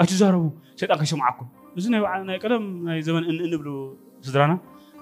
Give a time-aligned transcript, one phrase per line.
[0.00, 0.44] ኣይትዛረቡ
[0.80, 3.68] ሰይጣን ከይሰምዓኩም እዚ ናይ ባዕልና ናይ ቀደም ናይ ዘመን እንብሉ
[4.26, 4.52] ስድራና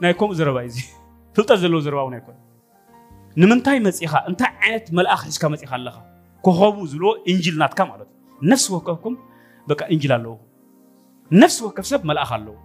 [0.03, 0.79] ናይ ከምኡ ዘረባ እዩ እዚ
[1.37, 2.37] ፍልጠት ዘለዎ ዘረባ እውን ኣይኮነ
[3.41, 5.97] ንምንታይ መፂኻ እንታይ ዓይነት መልኣኽ ሒዝካ መፂኻ ኣለኻ
[6.47, 9.15] ኮኸቡ ዝብልዎ እንጅል ናትካ ማለት እዩ ነፍሲ ወከፍኩም
[9.71, 10.35] በቃ እንጅል ኣለዎ
[11.43, 12.57] ነፍሲ ወከፍ ሰብ መልኣኽ ኣለዎ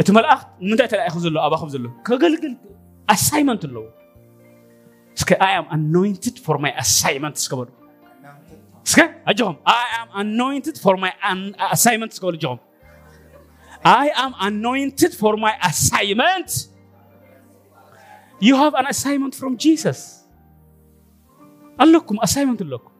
[0.00, 2.54] እቲ መልኣኽ ንምንታይ ተላኢኹ ዘሎ ኣባኹም ዘሎ ከገልግል
[3.14, 3.86] ኣሳይመንት ኣለዎ
[5.18, 7.52] እስከ ኣይ ኣም ኣኖይንትድ ፎር ማይ ኣሳይመንት እስከ
[8.84, 11.12] በሉ እስከ ኣጀኹም ኣይ ኣም ኣኖይንትድ ፎር ማይ
[11.74, 12.60] ኣሳይመንት እስከ በሉ ጀኹም
[13.84, 16.68] I am anointed for my assignment.
[18.40, 20.00] You have an assignment from Jesus.
[21.82, 22.94] ኣለኩም ኣሳይመንት ኣለኩም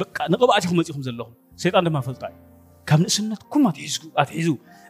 [0.00, 2.36] በቃ ንቕባእቲኹም መፂኹም ዘለኹም ሰይጣን ድማ ፈልጣ እዩ
[2.88, 4.48] ካብ ንእስነትኩም ኣትሒዙ ኣትሒዙ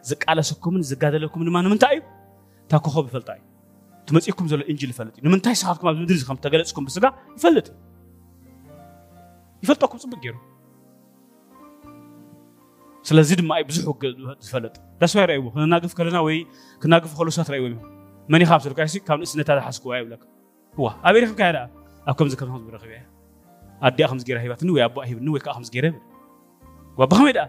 [0.09, 2.03] ዝቃለሰኩምን ዝጋደለኩምን ድማ ንምንታይ እዩ
[2.65, 3.43] እታ ኮኸብ ይፈልጣ እዩ
[4.01, 7.05] እቲ መፂኩም ዘሎ እንጅል ይፈልጥ እዩ ንምንታይ ስኻትኩም ኣብ ምድሪ ከም ተገለፅኩም ብስጋ
[7.37, 7.84] ይፈልጥ እዩ
[9.63, 10.35] ይፈልጠኩም ፅቡቅ ገይሩ
[13.07, 13.85] ስለዚ ድማ እዩ ብዙሕ
[14.45, 16.37] ዝፈልጥ ዳስ ዋይ ረእይዎ ክናግፍ ከለና ወይ
[16.81, 17.81] ክናግፍ ከሎ ሰባት ረእይዎ እዮም
[18.31, 20.23] መን ኢኻ ምስልካ ሲ ካብ ንእስነታ ዝሓስክዋ ይብለካ
[20.83, 21.65] ዋ ኣበይ ረኺብካ ያ ደኣ
[22.09, 23.03] ኣብ ከምዚ ከም ከምዚ ረኺበ እያ
[23.87, 26.01] ኣዲኣ ከምዚ ገይራ ሂባትኒ ወይ ኣቦኣ ሂብኒ ወይ ከዓ ከምዚ ገይረ ይብል
[26.99, 27.45] ዋ ብኸመይ ደኣ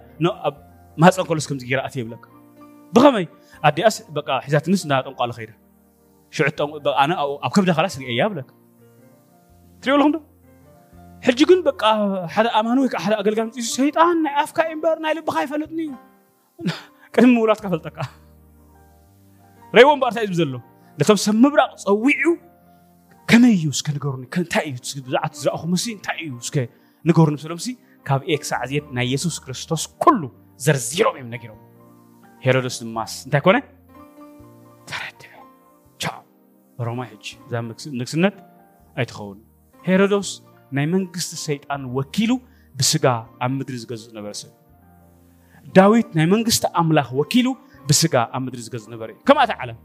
[0.48, 0.54] ኣብ
[1.02, 2.24] ማህፀን ከሎስ ከምዚ ገይራ ኣትየ ይብለካ
[2.94, 3.26] ብኸመይ
[3.68, 5.52] ኣዲኣስ በቃ ሒዛትንስ እንዳ ጠንቋሎ ኸይዳ
[6.36, 6.46] ሽዑ
[7.02, 7.12] ኣነ
[7.44, 8.50] ኣብ ከብዳ ካላስ ሪአ እያ ብለካ
[9.80, 10.18] ትሪኦ ኣለኹም ዶ
[11.26, 11.82] ሕጂ ግን በቃ
[12.34, 15.92] ሓደ ኣማኒ ወይ ከዓ ሓደ ኣገልጋሊ መፅኡ ሰይጣን ናይ ኣፍካ እምበር ናይ ልብካ ይፈልጥኒ እዩ
[17.14, 17.98] ቅድሚ ምውላድካ ፈልጠካ
[19.76, 20.54] ረይዎ እምበኣርታ እዩ ዘሎ
[21.00, 22.32] ነቶም ሰብ ምብራቕ ፀዊዑ
[23.30, 24.76] ከመይ እዩ እስከ ንገሩኒ እንታይ እዩ
[25.06, 26.56] ብዛዕት ዝረእኹም ሲ እንታይ እዩ እስከ
[27.08, 27.68] ንገሩኒ ምስሎም ሲ
[28.08, 30.22] ካብ ኤ ክሳዕ ዜድ ናይ የሱስ ክርስቶስ ኩሉ
[30.64, 31.60] ዘርዚሮም እዮም ነጊሮም
[32.44, 33.56] ሄሮዶስ ድማስ እንታይ ኮነ
[34.90, 35.32] ተረድበ
[36.02, 36.20] ቻው
[36.88, 37.54] ሮማይ ሕጂ እዛ
[38.00, 38.36] ንግስነት
[39.00, 39.38] ኣይትኸውን
[39.88, 40.30] ሄሮዶስ
[40.75, 42.31] ናይ መንግስቲ ሰይጣን ወኪሉ
[42.79, 43.05] ብስጋ
[43.43, 44.51] ኣብ ምድሪ ዝገዝእ ነበረ ሰብ
[45.77, 47.47] ዳዊት ናይ መንግስቲ ኣምላኽ ወኪሉ
[47.89, 49.77] ብስጋ ኣብ ምድሪ ዝገዝእ ነበረ እዩ። ከምኣታ ዓለም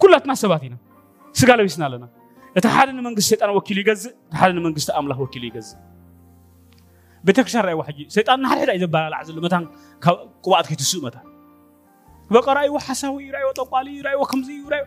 [0.00, 0.74] ኩላትና ሰባት ኢና።
[1.40, 2.04] ስጋ ለቢስና ኣለና።
[2.58, 5.78] እቲ ሓደ ንመንግስቲ ሰይጣን ወኪሉ ይገዝእ እቲ ሓደ ንመንግስቲ ኣምላኽ ወኪሉ ይገዝእ።
[7.24, 9.64] ቤተክርስትያን ራእይዎ ሕጂ ሰይጣን ንሓድሕዳ እዩ ዘበላልዕ ዘሎ መታን
[10.04, 11.16] ካብ ቅባኣት ከይትስእ መታ።
[12.34, 14.86] በቃ ራእይዎ ሓሳዊ እዩ ራእይዎ ጠቋሊ እዩ ራእይዎ ከምዚ እዩ ራእይዎ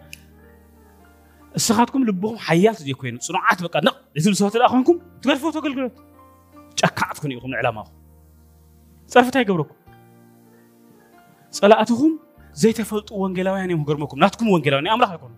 [1.59, 5.95] እስኻትኩም ልብኹም ሓያል ዘይኮይኑ ፅኑዓት በቃ ነቕ ዝብል ሰባት ዳ ኮይንኩም ትገልፎ ተገልግሎት
[6.81, 7.95] ጨካዕት ኩን ኢኹም ንዕላማኹም
[9.13, 9.79] ፀርፊ እንታይ ይገብረኩም
[11.59, 12.13] ፀላእትኹም
[12.63, 15.33] ዘይተፈልጡ ወንጌላውያን እዮም ክገርመኩም ናትኩም ወንጌላውያን ናይ ኣምላኽ ኣይኮኑ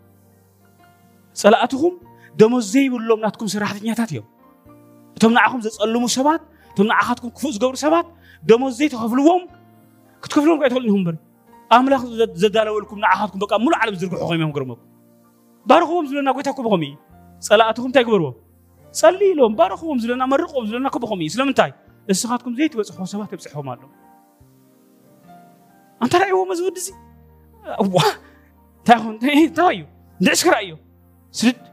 [1.36, 1.94] ፀላእትኹም
[2.40, 4.26] ደሞዝ ዘይብሎም ናትኩም ሰራሕተኛታት እዮም
[5.16, 6.42] እቶም ንዓኹም ዘፀልሙ ሰባት
[6.72, 8.06] እቶም ንዓኻትኩም ክፉእ ዝገብሩ ሰባት
[8.50, 9.42] ደሞዝ ዘይተኸፍልዎም
[10.22, 11.16] ክትከፍልዎም ካ ይትኽእሉ ኢኹም በሪ
[11.76, 12.02] ኣምላኽ
[12.42, 14.86] ዘዳለወልኩም ንዓኻትኩም በቃ ሙሉእ ዓለም ዝርግሑ ኮይኖም እዮም ክገርመኩም
[15.69, 16.93] ባርኽዎም ዝብለና ጎይታ እኮ ብኸምኡ እዩ።
[17.47, 18.35] ፀላእትኹም እንታይ ግበርዎም
[18.99, 21.71] ፀሊ ኢሎም ባርኽዎም ዝብለና መርቕዎም ዝብለና እኮ እዩ። ስለምንታይ?
[22.11, 23.83] እስኻትኩም ዘይትበፅሖ ሰባት የብፅሖም ኣሎ
[26.03, 26.89] ኣንተ ራእይዎም እዚ ወዲ እዚ
[29.45, 29.81] እንታይ እዩ?
[30.25, 30.71] ንዕስክራ እዩ።
[31.39, 31.63] ስድድ!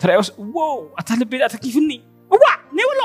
[0.00, 0.78] ተራእዮስ ዋው!
[1.00, 1.90] ኣታ ልቤዳ ተኪፍኒ!
[2.34, 2.44] እዋ!
[2.76, 3.00] ነይብሎ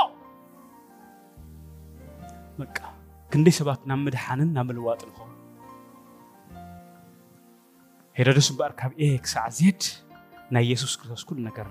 [3.32, 5.25] ክንደይ ሰባት ናብ ምድሓንን ናብ ምልዋጥን ኸ
[8.18, 9.82] ሄሮድስ እምበኣር ካብ ኤ ክሳዕ ዜድ
[10.54, 11.66] ናይ የሱስ ክርስቶስ ኩሉ ነገር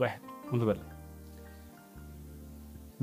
[0.00, 0.22] ጎያድ
[0.52, 0.78] ምትበለ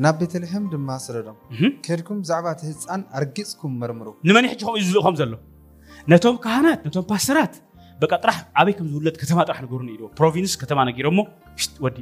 [0.03, 1.37] ናብ ቤተልሔም ድማ ስረዶም
[1.85, 5.33] ከድኩም ብዛዕባ እቲ ህፃን ኣርጊፅኩም መርምሩ። ንመን ሕጂ ከምኡ እዩ ዝልእኹም ዘሎ?
[6.11, 7.53] ነቶም ካህናት ነቶም ፓስተራት
[8.03, 11.27] በቃ ጥራሕ ኣበይ ከም ዝውለድ ከተማ ጥራሕ ነገሩን ኢልዎ ፕሮቪንስ ከተማ ነጊሮ ሞ
[11.85, 11.97] ወዲ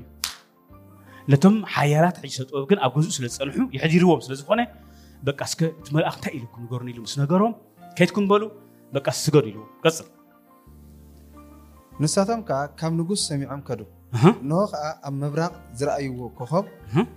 [1.33, 4.61] ነቶም ሓያላት ሕጂ ሰብ ጥበብ ግን ኣብ ገዝኡ ስለ ዝፀንሑ ይሕዲርዎም ስለ ዝኾነ
[5.27, 7.53] በቃ እስከ እቲ መልኣኽ እንታይ ኢልኩም ንገሩን ኢሉ ምስ ነገሮም
[7.97, 8.43] ከይትኩም በሉ
[8.96, 10.08] በቃ ስገዱ ኢልዎ ቀፅል
[12.02, 13.82] ንሳቶም ከዓ ካብ ንጉስ ሰሚዖም ከዱ
[14.44, 16.66] እንሆ ከዓ ኣብ ምብራቕ ዝረኣይዎ ኮኸብ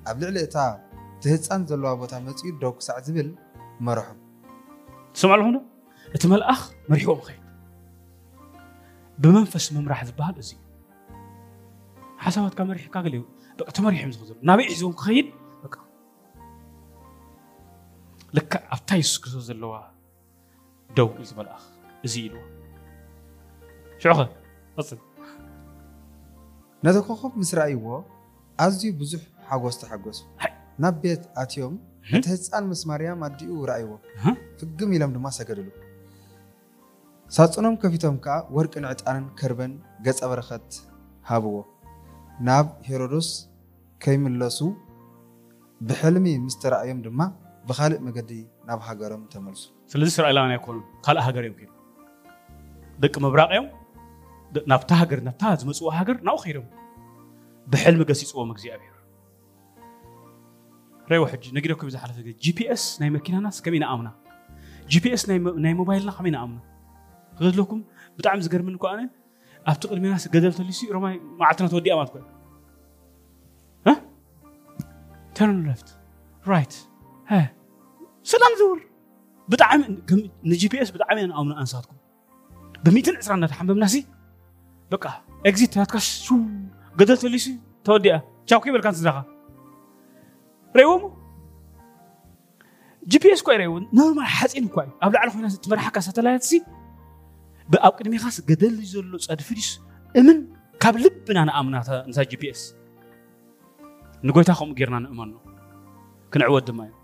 [0.10, 0.58] ኣብ ልዕሊ እታ
[1.16, 3.30] እቲ ህፃን ዘለዋ ቦታ መፅኡ ደው ክሳዕ ዝብል
[3.88, 4.20] መርሖም
[5.14, 5.60] ትሰምዑ ኣለኹም ዶ
[6.16, 6.62] እቲ መልኣኽ
[6.92, 7.44] መሪሕዎም ኸይድ
[9.24, 10.52] ብመንፈስ ምምራሕ ዝበሃል እዚ
[12.26, 13.16] ሓሳባትካ መሪሕካ ገለ
[13.60, 15.28] በቃ ተመሪሖም ዝኽዘሉ ናበይ ሒዝዎም ክኸይድ
[15.64, 15.76] በቃ
[18.38, 19.76] ልክዕ ኣብታ የሱስ ክርስቶስ ዘለዋ
[20.97, 21.63] ደው ኢሉ መልኣኽ
[22.07, 22.43] እዚ ኢልዎ
[24.03, 24.23] ሽዑ ኸ
[24.77, 24.99] ቀፅል
[26.85, 27.87] ነቲ ኮኸብ ምስ ረኣይዎ
[28.65, 30.21] ኣዝዩ ብዙሕ ሓጎስ ተሓጎሱ
[30.83, 31.75] ናብ ቤት ኣትዮም
[32.17, 33.91] እቲ ህፃን ምስ ማርያም ኣዲኡ ረኣይዎ።
[34.61, 35.69] ፍግም ኢሎም ድማ ሰገድሉ።
[37.37, 39.73] ሳፅኖም ከፊቶም ከዓ ወርቅን ዕጣንን ከርበን
[40.07, 40.69] ገፀ በረኸት
[41.31, 41.55] ሃብዎ።
[42.47, 43.29] ናብ ሄሮዶስ
[44.05, 44.59] ከይምለሱ
[45.89, 47.21] ብሕልሚ ምስ ተረኣዮም ድማ
[47.69, 48.33] ብካልእ መገዲ
[48.69, 51.69] ناب هاجرم تملس سلز إسرائيل أنا يقول خال هاجر يمكن
[52.99, 53.71] دك مبرق يوم
[54.67, 56.67] ناب تهاجر ناب تهاز مسوا هاجر ناو خيرم
[57.67, 58.93] بحلم قصي سوا مجزي أبير
[61.11, 64.13] رأي واحد نقدر كم زحلة جي بي إس ناي مكينا ناس كمين آمنا
[64.89, 66.61] جي بي إس ناي ناي موبايلنا كمين آمنا
[67.41, 67.85] غزل لكم
[68.19, 69.11] بتعم زجر منكم أنا
[69.67, 72.21] أفتقد من ناس قدرت لي شيء رماي ما عتنا تودي أمامكم
[73.87, 74.03] ها
[75.39, 75.89] turn left
[76.47, 76.75] right
[77.27, 77.62] ها.
[78.23, 78.83] سلام زور.
[79.49, 79.99] بدعم
[80.45, 81.97] نجي بي اس بدعم أنا امن انساتكم
[82.85, 84.07] ب 220 نتحم بمناسي
[84.91, 86.39] بقى اكزيت هاتكاش شو
[86.99, 89.25] قدر تليسي توديا تشاو كيبل كان زراغا
[90.77, 91.23] ريوم
[93.07, 96.65] جي بي اس كوي ريوم نورمال حزين كوي ابل على خوينا تمرح حكا ساتلايت سي
[97.69, 99.81] بابك نمي خاص قدر لي زلو صاد فريس
[100.17, 100.47] امن
[100.81, 102.75] كاب لبنا انا امنا نسا جي بي اس
[104.25, 105.39] نقول تاخو مقيرنا نؤمنو
[106.35, 107.02] كنعود دمائن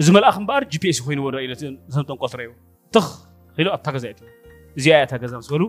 [0.00, 2.50] እዚ መልኣኽ እምበኣር ጂ ፒ ኤስ ኮይኑዎ ንርኢ ነቶም ጠንቆል ትረእዩ
[2.94, 3.06] ትኽ
[3.60, 4.20] ኢሉ ኣብታ ገዛ እቱ
[4.78, 5.62] እዚኣ እያ እታ ገዛ ምስ በሉ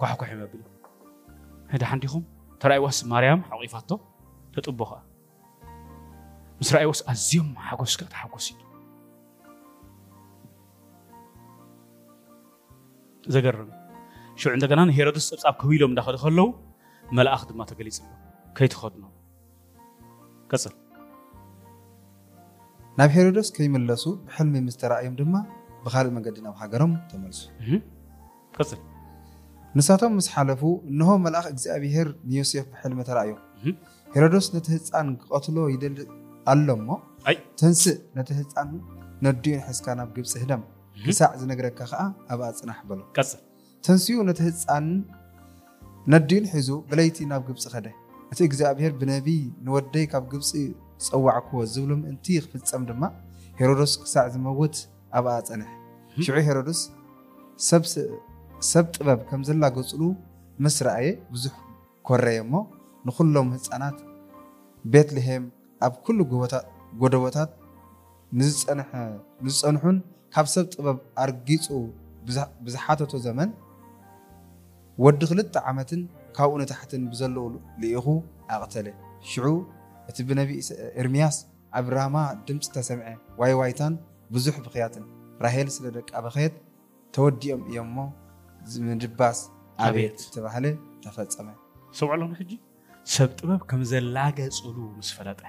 [0.00, 0.62] ኳሕኳሕ ይመብል
[1.72, 2.22] ሕዳ ሓንዲኹም
[2.62, 3.90] ተራእይዋስ ማርያም ሓቂፋቶ
[4.54, 5.00] ተጥቦ ከዓ
[6.60, 8.60] ምስ ረኣይዎስ ኣዝዮም ሓጎስካ ተሓጎስ እዩ
[13.34, 13.70] ዘገርም።
[14.40, 16.48] ሽዑ እንደገና ንሄሮድስ ፀብፃብ ኢሎም እንዳኸዱ ከለዉ
[17.16, 18.06] መልኣኽ ድማ ተገሊፅሎ
[18.56, 19.04] ከይትኸድኖ
[20.52, 20.74] ቀፅል
[22.98, 25.34] ናብ ሄሮዶስ ከይመለሱ ብሕልሚ ምስ ተረኣዮም ድማ
[25.84, 27.40] ብካልእ መንገዲ ናብ ሃገሮም ተመልሱ።
[28.56, 28.80] ቀፅል
[29.78, 33.32] ንሳቶም ምስ ሓለፉ እንሆ መልኣኽ እግዚኣብሄር ንዮሴፍ ብሕልሚ ተረኣዮ
[34.14, 35.98] ሄሮዶስ ነቲ ህፃን ክቐትሎ ይደሊ
[36.52, 36.88] ኣሎ እሞ?
[37.60, 38.70] ተንስእ ነቲ ህፃን
[39.26, 40.62] ነድዩን ሕዝካ ናብ ግብፂ ህደም።
[41.04, 42.00] ክሳዕ ዝነገረካ ከዓ
[42.32, 43.00] ኣብኣ ፅናሕ በሎ
[43.84, 44.86] ተንስኡ ነቲ ህፃን
[46.12, 47.86] ነድዩን ሒዙ ብለይቲ ናብ ግብፂ ኸደ።
[48.32, 50.50] እቲ እግዚኣብሄር ብነቢይ ንወደይ ካብ ግብፂ
[51.06, 53.02] ፀዋዕክዎ ዝብሎ ምእንቲ ክፍፀም ድማ
[53.58, 54.76] ሄሮዶስ ክሳዕ ዝመውት
[55.18, 55.70] ኣብኣ ፀንሕ
[56.24, 56.80] ሽዑ ሄሮዶስ
[58.70, 60.02] ሰብ ጥበብ ከም ዘላገፅሉ
[60.64, 61.54] ምስ ረኣየ ብዙሕ
[62.08, 62.54] ኮረየ እሞ
[63.06, 63.98] ንኩሎም ህፃናት
[64.92, 65.44] ቤትልሄም
[65.86, 66.18] ኣብ ኩሉ
[67.02, 67.50] ጎደቦታት
[69.44, 69.96] ንዝፀንሑን
[70.34, 71.66] ካብ ሰብ ጥበብ ኣርጊፁ
[72.64, 73.50] ብዝሓተቶ ዘመን
[75.04, 76.02] ወዲ ክልተ ዓመትን
[76.36, 77.44] ካብኡ ነታሕትን ብዘለዉ
[77.80, 78.06] ልኢኹ
[78.54, 78.86] ኣቕተለ።
[79.30, 79.46] ሽዑ
[80.09, 80.49] እቲ ብነቢ
[81.01, 81.37] ኤርምያስ
[81.77, 82.17] ኣብ ራማ
[82.47, 83.09] ድምፂ ተሰምዐ
[83.41, 83.93] ዋይ ዋይታን
[84.35, 85.05] ብዙሕ ብክያትን
[85.45, 86.55] ራሄል ስለ ደቃ በኸየት
[87.13, 87.99] ተወዲኦም እዮም እሞ
[88.87, 89.39] ምድባስ
[89.85, 90.65] ኣቤት ዝተባሃለ
[91.03, 91.47] ተፈፀመ
[91.99, 92.51] ሰምዑ ኣለኹም ሕጂ
[93.13, 95.41] ሰብ ጥበብ ከም ዘላገፅሉ ምስ ፈለጠ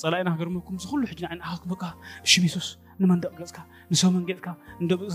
[0.00, 1.84] ፀላኢና ሃገርመኩም ዝኩሉ ሕጂ ንዓይና ኣኻትኩም በቃ
[2.26, 2.66] እሺ ቤሱስ
[3.02, 3.58] ንመንደቕ ገፅካ
[3.92, 4.48] ንሰመን ጌፅካ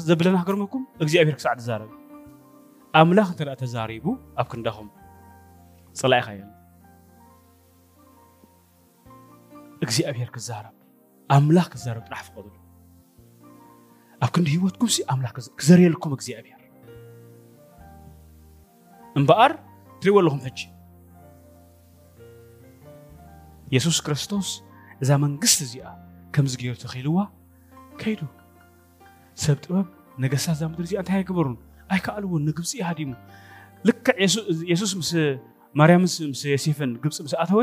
[0.10, 1.92] ዘብለና ሃገርመኩም እግዚኣብሔር ክሳዕ ትዛረብ
[3.02, 4.06] ኣምላኽ እንተ ተዛሪቡ
[4.42, 4.90] ኣብ ክንዳኹም
[6.00, 6.50] ፀላኢኻ የለ
[9.84, 10.76] እግዚኣብሔር ክዛረብ
[11.36, 12.56] ኣምላኽ ክዛረብ ጥራሕ ፍቀዱሉ
[14.26, 16.60] ኣብ ክንዲ ሂወትኩም ሲ ኣምላኽ ክዘርየልኩም እግዚኣብሔር
[19.20, 19.54] እምበኣር
[20.02, 20.60] ትሪእዎ ኣለኹም ሕጂ
[23.76, 24.50] የሱስ ክርስቶስ
[25.04, 25.86] እዛ መንግስቲ እዚኣ
[26.36, 27.18] ከምዚ ገይሩ ተኺልዋ
[28.02, 28.22] ከይዱ
[29.44, 29.88] ሰብ ጥበብ
[30.24, 31.58] ነገስታት እዛ ምድሪ እዚኣ እንታይ ኣይገበሩን
[31.94, 33.12] ኣይከኣልዎን ንግብፂ ሃዲሙ
[33.88, 34.16] ልክዕ
[34.72, 35.12] የሱስ ምስ
[35.80, 37.62] ማርያም ምስ ዮሴፍን ግብፂ ምስ ኣተወ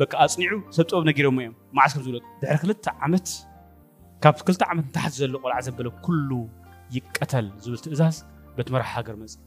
[0.00, 3.28] በቃ ኣፅኒዑ ሰብ ጥበብ ነጊሮሞ እዮም መዓዝ ከም ዝብሎ ድሕሪ ክልተ ዓመት
[4.24, 6.30] ካብ ክልተ ዓመት ንታሕቲ ዘሎ ቆልዓ ዘበለ ኩሉ
[6.96, 8.16] ይቀተል ዝብል ትእዛዝ
[8.56, 9.40] በቲ መራሒ ሃገር መፅእ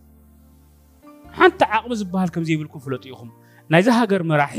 [1.38, 3.30] ሓንቲ ዓቕሚ ዝበሃል ከምዚ ይብልኩም ፍለጡ ኢኹም
[3.74, 4.58] ናይዚ ሃገር መራሒ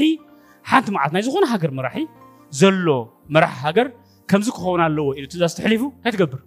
[0.70, 1.96] ሓንቲ መዓልት ናይ ዝኾነ ሃገር መራሒ
[2.60, 2.88] ዘሎ
[3.34, 3.88] መራሒ ሃገር
[4.30, 6.40] ከምዚ ክኸውን ኣለዎ ኢሉ ትእዛዝ ተሕሊፉ እንታይ ትገብር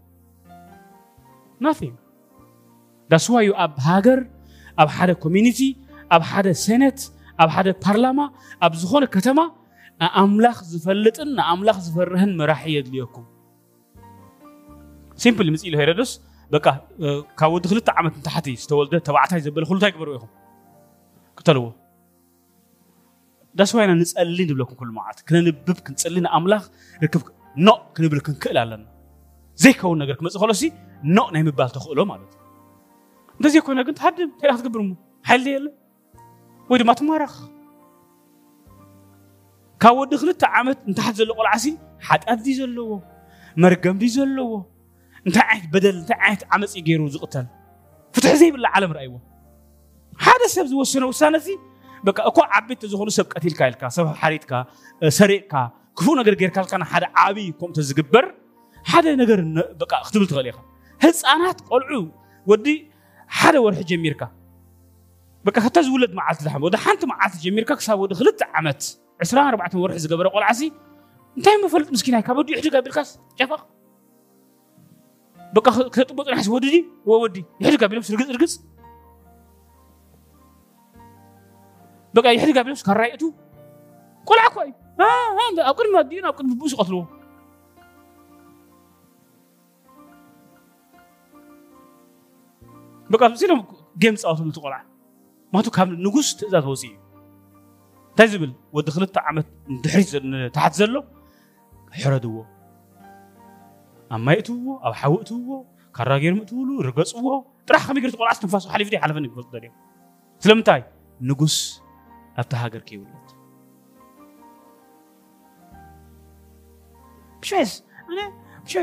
[1.66, 1.96] ናቲንግ
[3.12, 4.20] ዳስ ዋዩ ኣብ ሃገር
[4.82, 5.60] ኣብ ሓደ ኮሚኒቲ
[6.16, 7.00] ኣብ ሓደ ሴኔት
[7.43, 8.21] ኣብ ሓደ ፓርላማ
[8.67, 9.41] ኣብ ዝኾነ ከተማ
[10.21, 13.27] ኣምላኽ ዝፈልጥን ንኣምላኽ ዝፈርህን መራሒ የድልየኩም
[15.23, 16.13] ሲምፕል ምፅ ኢሉ ሄሮዶስ
[16.51, 16.67] በቃ
[17.41, 20.31] ካብ ወዲ ክልተ ዓመት ንታሕቲ ዝተወልደ ተባዕታይ ዘበለ ኩሉ እንታይ ግበሩ ኢኹም?
[21.39, 21.65] ክተልዎ።
[23.55, 26.65] ዳስ ዋይና ንፀሊ ንብለኩም ኩሉ መዓልቲ። ክነንብብ ክንፅሊ ንኣምላኽ
[27.05, 27.23] ርክብ።
[27.57, 28.85] ኖ ክንብል ክንክእል ኣለና።
[29.59, 30.65] ዘይከውን ነገር ክመፅእ ከሎ ሲ
[31.17, 32.41] ኖ ናይ ምባል ተኽእሎ ማለት እዩ።
[33.39, 34.91] እንተዘይ ኮይነ ግን ትሃድም እንታይ ኢኻ ትገብር ሞ
[35.29, 35.67] ሓይሊ የለ
[36.70, 37.36] ወይ ድማ ትማረኽ
[39.84, 41.66] ካብ ወዲ ክልተ ዓመት ንታሕቲ ዘሎ ቆልዓሲ
[42.08, 42.92] ሓጣት ዲ ዘለዎ
[43.64, 44.52] መርገም ዲ ዘለዎ
[45.26, 47.48] እንታይ ዓይነት በደል እንታይ ዓይነት ዓመፅ ገይሩ ዝቕተል
[48.16, 49.16] ፍትሒ ዘይብላ ዓለም ረኣይዎ
[50.26, 51.50] ሓደ ሰብ ዝወሰነ ውሳነ ሲ
[52.08, 54.52] በቃ እኮ ዓበይቲ ዝኾኑ ሰብ ቀቲልካ ኢልካ ሰብ ሓሪጥካ
[55.20, 55.54] ሰሪቕካ
[55.98, 58.26] ክፉእ ነገር ጌርካ ልካ ሓደ ዓብይ ከምቶ ዝግበር
[58.92, 59.40] ሓደ ነገር
[59.82, 60.58] በቃ ክትብል ትኽእል ኢኻ
[61.04, 62.02] ህፃናት ቆልዑ
[62.52, 62.68] ወዲ
[63.40, 64.22] ሓደ ወርሒ ጀሚርካ
[65.48, 68.82] በቃ ከታ ዝውለድ መዓልቲ ዝሓመ ወዲ ሓንቲ መዓልቲ ጀሚርካ ክሳብ ወዲ ክልተ ዓመት
[69.26, 70.62] 24 ወርሒ ዝገበረ ቆልዓሲ
[71.38, 73.10] እንታይ መፈልጥ ምስኪናይ ካብ ወዲኡ ሕድግ ኣቢልካስ
[73.40, 73.62] ጨፈቕ
[75.56, 76.78] በቃ ከተጥበጡ ናሕሲ ወዲ ዲ
[77.12, 78.54] ወዲ ይሕድግ ኣቢሎም ርግፅ ርግፅ
[82.14, 83.24] በቃ ይሕድግ ኣቢሎምስ ካራይእቱ
[84.30, 84.74] ቆልዓ እኳ እዩ
[85.70, 87.02] ኣብ ቅድሚ ኣዲኡን ኣብ ቅድሚ ብእሱ ቀትልዎ
[93.14, 93.62] በቃ ሲሎም
[94.02, 94.80] ጌም ፃወትሉ እቲ ቆልዓ
[95.54, 96.96] ማቱ ካብ ንጉስ ትእዛዝ ወፂኡ እዩ
[98.12, 99.48] እንታይ ዝብል ወዲ ክልተ ዓመት
[99.84, 100.10] ድሕሪት
[100.56, 100.96] ታሕቲ ዘሎ
[102.02, 102.38] ሕረድዎ
[104.14, 105.50] ኣብ ማይ እትውዎ ኣብ ሓዊ እትውዎ
[105.98, 107.28] ካራ ገይሮም እትውሉ ርገፅዎ
[107.68, 109.76] ጥራሕ ከመይ ገይሩ ቆልዓ ትንፋሱ ሓሊፉ ሓለፈኒ ክፈልጡ ደልዮም
[110.44, 110.82] ስለምንታይ
[111.30, 111.56] ንጉስ
[112.42, 113.30] ኣብታ ሃገር ከይብለት
[117.42, 117.72] ብሸስ
[118.10, 118.20] ኣነ
[118.66, 118.76] ብሸ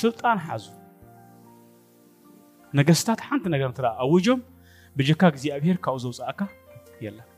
[0.00, 0.64] ስልጣን ሓዙ
[2.78, 4.40] ነገስታት ሓንቲ ነገር እንተ ኣውጆም
[4.97, 6.41] ብጀካ እግዚኣብሔር ካብኡ ዘውፅኣካ
[7.05, 7.29] የለን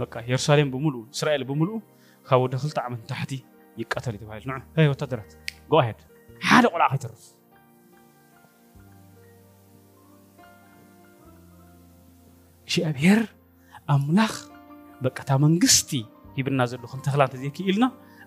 [0.00, 1.78] በቃ የሩሳሌም ብምሉኡ እስራኤል ብምሉኡ
[2.26, 3.32] ካብ ወደ ክልተ ዓመት ታሕቲ
[3.80, 5.32] ይቀተል እዩ። ንዑ ይ ወታደራት
[5.72, 5.98] ጎ ኣሄድ
[6.48, 7.22] ሓደ ቆልዓ ከይተርፍ
[12.68, 13.20] እግዚኣብሔር
[13.94, 14.34] ኣምላኽ
[15.04, 15.90] በቃ እታ መንግስቲ
[16.38, 17.84] ሂብና ዘሎ ክንተኽላ እንተዘይክኢልና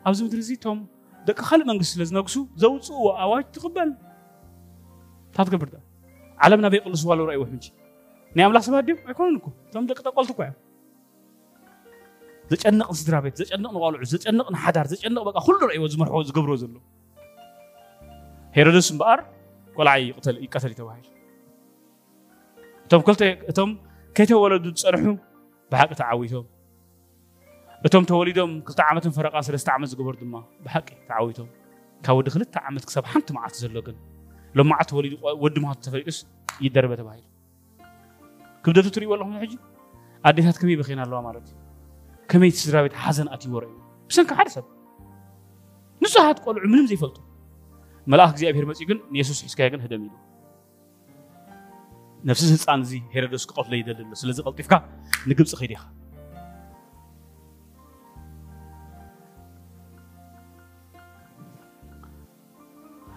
[0.10, 0.79] ኣብዚ ምድሪ እዚ እቶም
[1.27, 3.89] ደቂ ካልእ መንግስቲ ስለ ዝነግሱ ዘውፅእዎ ኣዋጅ ትቕበል
[5.29, 5.75] እንታ
[6.38, 7.64] ዳ ዓለም ናበይ ቅልስዋ ለው ረእይዎ ሕጂ
[8.37, 10.56] ናይ ኣምላኽ ሰባት ድዮም ኣይኮኑን እኮ እቶም ደቂ ጠቆልቲ እኳ እዮም
[12.50, 16.75] ዘጨንቕ ንስድራ ቤት ዘጨንቕ ንቆልዑ ዘጨንቕ ንሓዳር ዘጨንቕ በቃ ኩሉ ረእይዎ ዝመርሕዎ ዝገብርዎ ዘሎ
[18.56, 19.21] ሄሮድስ እምበኣር
[19.76, 19.94] ቆልዓ
[20.44, 21.06] ይቀተል እዩ ተባሂሉ
[22.87, 23.71] እቶም ክልተ እቶም
[24.16, 25.06] ከይተወለዱ ዝፀንሑ
[25.73, 26.47] ብሓቂ ተዓዊቶም
[27.87, 30.35] እቶም ተወሊዶም ክልተ ዓመትን ፈረቓ ሰለስተ ዓመት ዝገበሩ ድማ
[30.66, 31.49] ብሓቂ ተዓዊቶም
[32.06, 33.97] ካብ ወዲ ክልተ ዓመት ክሳብ ሓንቲ መዓልቲ ዘሎ ግን
[34.59, 36.18] ሎም መዓልቲ ተወሊዱ ወዲ ምሃቱ ተፈሊጡስ
[36.64, 37.25] ይደርበ ተባሂሉ
[38.64, 39.52] ክብደቱ ትሪእዎ ኣለኹም ሕጂ
[40.28, 41.56] ኣዴታት ከመይ በኺና ኣለዋ ማለት እዩ
[42.30, 43.75] ከመይ ስድራ ቤት ሓዘን ኣትይዎ ረእዩ
[44.11, 44.66] ብሰንካ ሓደ ሰብ
[46.04, 47.18] ንጹሃት ቆልዑ ምንም ዘይፈልጡ
[48.12, 50.14] መልኣክ እግዚኣብሔር መፂኡ ግን ንየሱስ ሒዝካዮ ግን ህደም ኢሉ
[52.28, 54.73] ነፍሲ ህፃን እዚ ሄሮዶስ ክቐትሎ ይደሊ ኣሎ ስለዚ ቀልጢፍካ
[55.30, 55.83] ንግብፂ ከይድ ኢኻ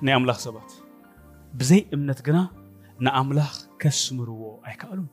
[0.05, 0.69] ናይ ኣምላኽ ሰባት
[1.59, 2.37] ብዘይ እምነት ግና
[3.05, 5.09] ንኣምላኽ ከስምርዎ ኣይከኣሉን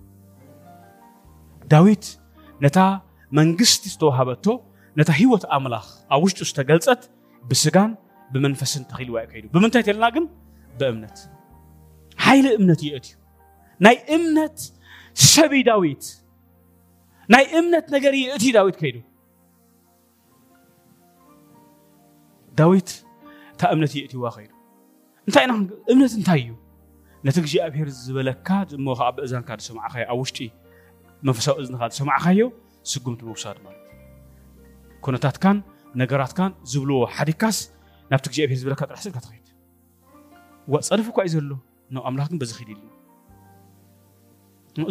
[1.72, 2.06] ዳዊት
[2.64, 2.78] ነታ
[3.38, 4.46] መንግስቲ ዝተዋሃበቶ
[4.98, 7.02] ነታ ሂወት ኣምላኽ ኣብ ውሽጡ ዝተገልፀት
[7.50, 7.92] ብስጋን
[8.32, 10.24] ብመንፈስን ተኺልዋ እዩ ከይዱ ብምንታይ ተለና ግን
[10.78, 11.18] ብእምነት
[12.24, 13.14] ሓይሊ እምነት ይእትዩ
[13.84, 14.58] ናይ እምነት
[15.32, 16.04] ሰቢ ዳዊት
[17.34, 18.96] ናይ እምነት ነገር ይእትዩ ዳዊት ከይዱ
[22.60, 22.90] ዳዊት
[23.54, 24.52] እታ እምነት ይእትይዋ ከይዱ
[25.29, 25.53] እንታይ ኢና
[25.93, 26.51] እምነት እንታይ እዩ?
[27.23, 30.39] ነቲ እግዚኣብሔር ዝበለካ እሞ ከዓ ብእዛንካ ዝሰማዕኻዮ ኣብ ውሽጢ
[31.27, 32.41] መንፈሳዊ እዝንካ ዝሰማዕኻዮ
[32.91, 33.97] ስጉምቲ ምውሳድ ማለት እዩ።
[35.05, 35.57] ኩነታትካን
[36.01, 37.57] ነገራትካን ዝብልዎ ሓዲካስ
[38.11, 39.47] ናብቲ እግዚኣብሔር ዝበለካ ጥራሕ ስልካ ትኸይድ።
[40.89, 41.51] ፀድፊ እኳ እዩ ዘሎ።
[41.93, 42.81] ናብ ኣምላኽ ግን በዚ ኺድ ኢሉ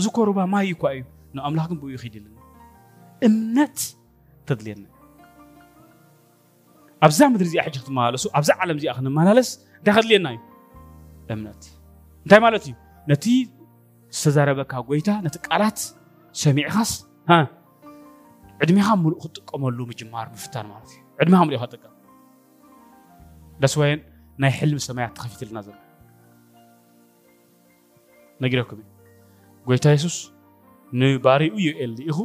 [0.00, 1.02] እዚ ኮረባ ማይ እኳ እዩ።
[1.36, 2.36] ናብ ኣምላኽ ግን ብኡ ይኺድ ኢሉና
[3.22, 3.78] እምነት
[4.48, 4.84] ተድልየና
[7.05, 10.39] ኣብዛ ምድሪ እዚኣ ሕጂ ክትመላለሱ ኣብዛ ዓለም እዚኣ ክንመላለስ እንታይ ከድልየና እዩ
[11.33, 11.61] እምነት
[12.25, 12.73] እንታይ ማለት እዩ
[13.11, 13.25] ነቲ
[14.17, 15.79] ዝተዛረበካ ጎይታ ነቲ ቃላት
[16.43, 16.91] ሰሚዕኻስ
[18.63, 21.93] ዕድሜኻ ሙሉእ ክትጥቀመሉ ምጅማር ምፍታን ማለት እዩ ዕድሜኻ ሙሉእ ክትጥቀም
[23.63, 23.99] ደስወይን
[24.43, 25.77] ናይ ሕልሚ ሰማያት ተኸፊትልና ዘሎ
[28.43, 28.87] ነጊረኩም እዩ
[29.67, 30.17] ጎይታ የሱስ
[31.01, 32.19] ንባሪኡ ዩኤል ኢኹ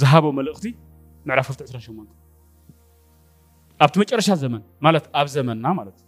[0.00, 0.66] ዝሃቦ መልእኽቲ
[1.28, 2.15] ምዕራፍ 28
[3.84, 5.98] ኣብቲ መጨረሻ ዘመን ማለት ኣብ ዘመንና ማለት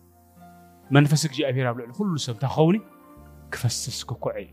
[0.97, 2.77] መንፈስ እግዚኣብሔር ኣብ ልዕሊ ኩሉ ሰብ እንታይ ክኸውን
[3.55, 4.51] ክፈስስ ክኩዕ እዩ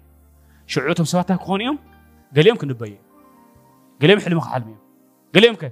[0.74, 1.78] ሽዑ እቶም ሰባት ክኾኑ እዮም
[2.38, 2.96] ገሊኦም ክንበየ
[4.02, 4.80] ገሊኦም ሕልሚ ክሓልሚ እዮም
[5.36, 5.66] ገሊኦም ከ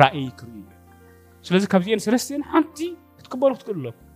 [0.00, 0.76] ራእይ ክርእዩ እዮም
[1.46, 2.78] ስለዚ ካብዚአን ሰለስተን ሓንቲ
[3.18, 4.06] ክትቅበሉ ክትክእሉ ኣለኩም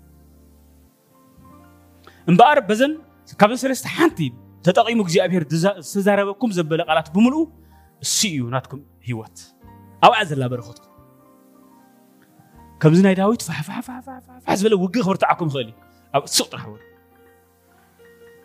[2.30, 2.92] እምበኣር በዘን
[3.40, 4.18] ካብዘን ሰለስተ ሓንቲ
[4.66, 7.42] ተጠቂሙ እግዚኣብሔር ዝተዛረበኩም ዘበለ ቃላት ብምልኡ
[8.04, 9.38] እሱ እዩ ናትኩም ሂወት
[10.06, 10.90] ኣብኣ ዘላ በረኸትኩም
[12.82, 15.76] ከምዚ ናይ ዳዊት ፋሕፋሕፋሕ ዝበለ ውግእ ክብርትዓኩም ይኽእል እዩ
[16.16, 16.80] ኣብ ሱቕ ጥራሕ ወሉ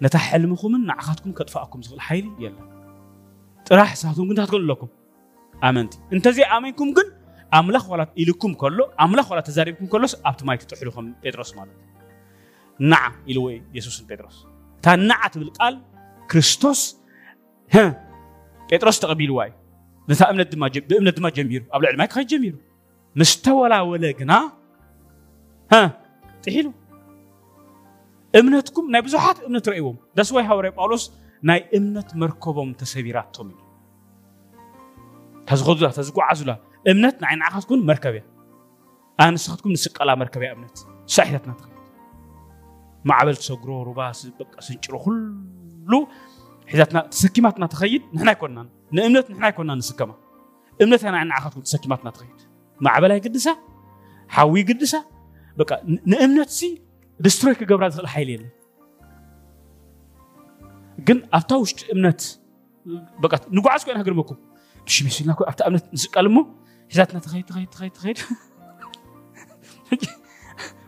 [0.04, 2.68] ነታ ሕልምኹምን ንዓኻትኩም ከጥፋኣኩም ዝኽእል ሓይሊ የለን
[3.68, 4.90] ጥራሕ ንሳትኩም ግን ክትክእሉ ኣለኩም
[5.68, 7.08] ኣመንቲ እንተዘይኣመንኩም ግን
[7.60, 11.86] ኣምላኽ ዋላ ኢልኩም ከሎ ኣምላኽ ዋላ ተዛሪብኩም ከሎስ ኣብቲ ማይ ትጥሕሉ ከም ጴጥሮስ ማለት እዩ
[12.92, 13.46] ናዓ ኢልዎ
[13.78, 14.38] የሱስን ጴጥሮስ
[14.80, 15.76] እታ ናዓ ትብል ቃል
[16.32, 16.82] ክርስቶስ
[18.72, 19.56] ጴጥሮስ ተቐቢልዋ እዩ
[20.12, 22.56] ነታ እምነት ድማ ብእምነት ድማ ጀሚሩ ኣብ ልዕሊ ማይ ክኸይድ ጀሚሩ
[23.17, 24.53] مستولا ولغنا
[25.73, 26.01] ها؟
[26.43, 26.73] تحيلو.
[28.37, 33.55] امنتكم ناي بزوحات امنت رأيوم داس واي هاوري باولوس ناي امنت مركبوم تسبيرات تومي
[35.47, 38.25] تزغدو تزغو عزولا امنت ناي نعاقات كون مركبية
[39.21, 41.73] أنا سخطكم نسقلا مركبية امنت صحيحتنا تخيل
[43.05, 46.09] معبل تسقرو رباس بقى سنچرو خلو
[46.67, 50.15] حيثاتنا تسكيماتنا تخيل نحنا كوننا نامنت نحنا كوننا نسكما
[50.83, 52.29] امنت أنا نعاقات كون تسكيماتنا تخيل
[52.83, 53.59] معبلاي قدسة
[54.29, 55.07] حوي قدسة
[55.57, 56.83] بقى نأمن نفسي
[57.21, 58.47] دستروي كجبرة زل حيلي
[60.99, 62.21] جن أفتوش أمنت
[63.19, 64.37] بقى نقعد كأنه قرب مكو
[64.87, 66.55] مش مسؤول نكو أفتا أمنت نزك ألمو
[66.93, 68.17] هزاتنا تغير تغير تغير تغير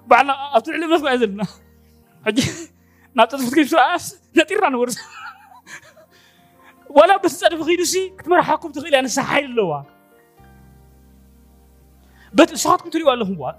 [0.06, 1.44] بعنا أفتا علم نفسه أزلنا
[2.26, 2.42] حجي
[3.14, 4.00] ناتس فتكي بسرعة
[4.36, 4.98] نتيرنا نورس
[6.90, 9.93] ولا بس أنا بغيرسي كتمر حاكم تغير أنا سحيل اللوار
[12.38, 13.56] በስርዓትኩም ትልዩ ኣለኹም ዋል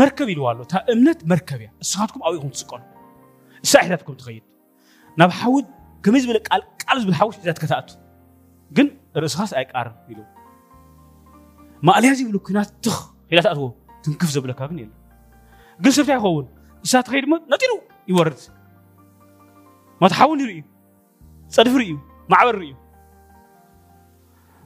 [0.00, 2.82] መርከብ ኢልዋ ኣሎ እታ እምነት መርከብ እያ ንስኻትኩም ኣብኡ ኢኹም ትስቀሉ
[3.64, 4.44] እሳ ሕታትኩም ትኸይድ
[5.20, 5.54] ናብ ሓዊ
[6.04, 7.90] ከመይ ዝበለ ቃል ቃል ዝብል ሓዊ ሒዛት ከተኣቱ
[8.76, 8.86] ግን
[9.22, 10.20] ርእስኻስ ኣይቃርም ኢሉ
[11.86, 12.98] ማእልያ ዘይብሉ ኩናት ትኽ
[13.32, 13.66] ኢላ ተኣትዎ
[14.04, 14.92] ትንክፍ ዘብለካ ግን የለ
[15.84, 16.46] ግን ሰብታ ይኸውን
[16.86, 17.72] እሳ ትኸይድ ሞ ነጢሩ
[18.10, 18.40] ይወርድ
[20.00, 20.56] ማት ሓውን ይርኢ
[21.56, 21.94] ፀድፊ ርኢዩ
[22.32, 22.74] ማዕበር ርኢዩ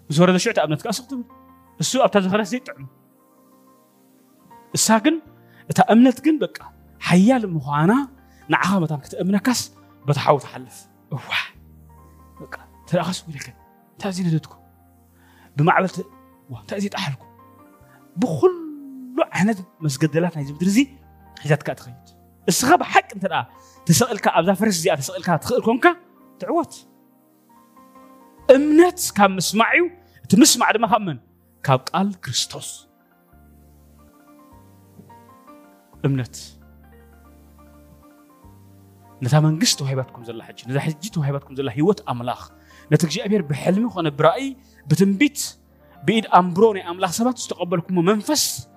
[0.09, 1.25] ምስ ወረደ ሽዑ እምነት ከዓ ስቕ ትብል
[1.83, 2.87] እሱ ኣብታ ዘኸረስ ይጥዕም
[4.77, 5.17] እሳ ግን
[5.71, 6.59] እታ እምነት ግን በቃ
[7.09, 7.93] ሓያል ምዃና
[8.53, 9.61] ንዓኻ መታን ክትእምነካስ
[10.09, 10.79] በታ ሓዊ ተሓልፍ
[11.17, 11.31] እዋ
[12.89, 13.47] ተረኣኻስ ወደከ
[13.95, 14.53] እንታይ እዚ ነደድኩ
[15.59, 15.93] ብማዕበል
[16.61, 17.23] እንታይ እዚ ጣሓልኩ
[18.21, 18.53] ብኩሉ
[19.37, 20.81] ዓይነት መስገደላት ናይዚ ምድሪ እዚ
[21.43, 22.09] ሒዛትካ ትኸይድ
[22.51, 23.43] እስኻ ብሓቂ እንተ ደኣ
[23.89, 25.87] ተሰቕልካ ኣብዛ ፈረስ እዚኣ ተሰቕልካ ትኽእል ኮንካ
[26.41, 26.75] ትዕወት
[28.55, 29.85] እምነት ካብ ምስማዕ እዩ
[30.25, 31.19] እቲ ምስማዕ ድማ ካብ መን
[31.67, 32.89] كاب قال كريستوس
[36.05, 36.37] امنت
[39.23, 42.39] نتا منغست وهيباتكم زلا حج نتا حجت وهيباتكم زلا حيوت املاح
[42.93, 45.57] نتا اغزابير بحلمي خونه براي بتنبيت
[46.05, 48.69] بيد امبروني املاح سبات استقبلكم منفس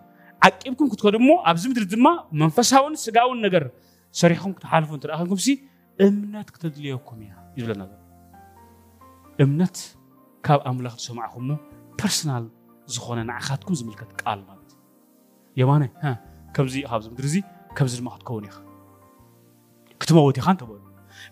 [0.43, 3.69] عقيبكم كنت كدمو ابز مدر دما منفساون سغاون نغر
[4.12, 5.63] سريخون تحالفون تراخكم سي
[6.02, 7.99] امنت كتدليوكم يا يبلنا
[9.41, 9.78] امنت
[10.43, 11.58] كاب املاح تسمعكم
[11.99, 12.59] بيرسونال
[12.95, 15.84] ዝኾነ ንዓኻትኩም ዝምልከት ቃል ማለት እዩ የማነ
[16.56, 17.38] ከምዚ ካብዚ ምድሪ እዚ
[17.78, 18.58] ከምዚ ድማ ክትከውን ኢኻ
[20.02, 20.82] ክትመወት ኢኻ እንተበሉ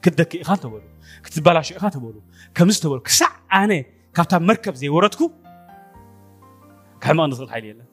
[0.03, 0.83] ክትደክእ ኢኻ እንተበሉ
[1.25, 2.15] ክትበላሸ ኢኻ ተበሉ
[2.57, 3.71] ከምዚ ተበሉ ክሳዕ ኣነ
[4.17, 5.21] ካብታ መርከብ ዘይወረድኩ
[7.01, 7.87] ክሕመቕ ንኽእል ሓይሊ የለን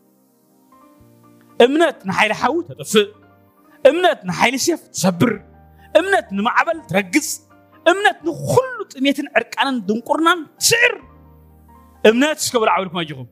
[1.66, 3.08] እምነት ንሓይሊ ሓዊ ተጥፍእ
[3.90, 5.32] እምነት ንሓይሊ ሴፍ ትሰብር
[6.00, 7.28] እምነት ንማዕበል ትረግፅ
[7.92, 10.94] እምነት ንኩሉ ጥሜትን ዕርቃንን ድንቁርናን ትስዕር
[12.10, 13.28] እምነት እስከ ብልዓብልኩም ኣይኹም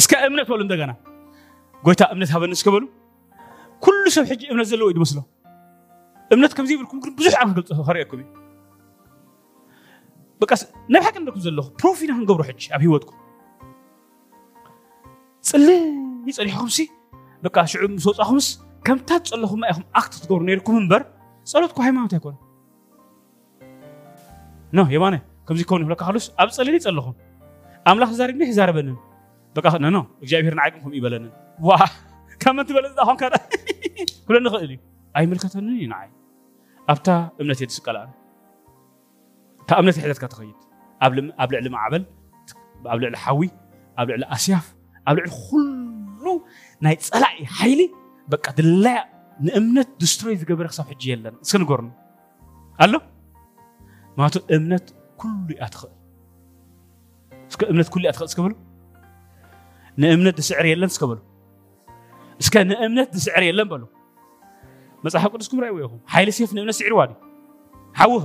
[0.00, 0.92] እስከ እምነት በሉ እንደገና
[1.86, 2.84] ጎይታ እምነት ሃበኒ እስከበሉ
[3.84, 5.18] ኩሉ ሰብ ሕጂ እምነት ዘለዎ እዩ ዝመስሎ
[6.34, 8.28] እምነት ከምዚ ይብልኩም ግን ብዙሕ ኣብ ክንገልፆ ከርእየኩም እዩ
[10.42, 10.52] በቃ
[10.92, 13.18] ናብ ሓቂ ንደኩም ዘለኹ ፕሮፍ ኢና ክንገብሮ ሕጂ ኣብ ሂወትኩም
[15.50, 15.82] ፅልይ
[16.38, 16.78] ፀኒሕኩምሲ
[17.46, 18.46] በቃ ሽዑ ምስ ወፃኹምስ
[18.86, 21.02] ከምታ ፀለኹማ ኢኹም ኣክት ትገብሩ ነይርኩም እምበር
[21.50, 22.36] ፀሎትኩ ሃይማኖት ኣይኮነ
[24.76, 25.14] ኖ የማነ
[25.48, 27.14] ከምዚ ከውን ይብለካ ካሉስ ኣብ ፀለሊ ፀለኹም
[27.90, 28.96] ኣምላኽ ዛሪብኒ ይዛረበንን
[29.56, 31.76] بقى نو نو اجابير نعقم هم يبلن وا
[32.40, 33.30] كم انت بلز هون كذا
[34.28, 34.78] كل نخل
[35.16, 36.10] اي ملكتني نعي
[36.88, 38.10] ابتا امنت يتسقلا
[39.68, 40.56] تا امنت حدث كتخيت
[41.02, 42.06] قبل قبل علم عبل
[42.86, 43.50] قبل الحوي
[43.98, 44.74] قبل الاسياف
[45.08, 46.44] قبل كله
[46.80, 47.90] ناي صلاي حيلي
[48.28, 49.08] بقى دلا
[49.40, 51.92] نامنت دستروي زغبر حساب حجي يلن سنغورن
[52.82, 53.00] ألو
[54.18, 55.86] ما تو امنت كله اتخ
[57.50, 58.56] اسك امنت كله اتخ اسكبلو
[60.02, 61.18] ንእምነት ዝስዕር የለን ስከበሉ
[62.40, 63.82] እስከ ንእምነት ዝስዕር የለን በሉ
[65.04, 67.18] መፅሓፍ ቅዱስ ክምራእይዎ ኢኹም ሓይለ ሰይፍ ንእምነት ስዕርዋ ድዩ
[67.96, 68.24] ሓዊኸ